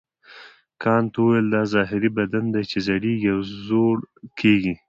کانت 0.81 1.13
وویل 1.17 1.47
دا 1.53 1.61
ظاهري 1.73 2.09
بدن 2.17 2.45
دی 2.53 2.63
چې 2.71 2.77
زړیږي 2.87 3.29
او 3.33 3.39
زوړ 3.67 3.97
کیږي. 4.39 4.73